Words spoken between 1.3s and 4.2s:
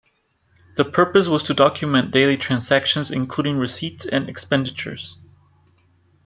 to document daily transactions including receipts